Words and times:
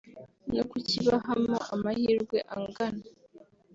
no 0.55 0.63
kukibahamo 0.69 1.57
amahirwe 1.73 2.37
angana 2.55 3.03